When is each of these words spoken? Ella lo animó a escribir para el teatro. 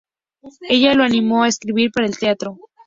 Ella 0.67 0.95
lo 0.95 1.03
animó 1.03 1.43
a 1.43 1.47
escribir 1.47 1.91
para 1.91 2.07
el 2.07 2.17
teatro. 2.17 2.57